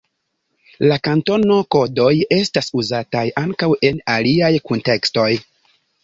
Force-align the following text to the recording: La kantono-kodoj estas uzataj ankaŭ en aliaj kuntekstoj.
La 0.91 0.95
kantono-kodoj 1.07 2.15
estas 2.37 2.69
uzataj 2.83 3.21
ankaŭ 3.41 3.69
en 3.91 4.01
aliaj 4.15 4.51
kuntekstoj. 4.71 5.29